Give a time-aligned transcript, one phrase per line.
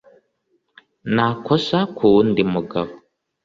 [1.13, 2.91] nta kosa ku wundi mugabo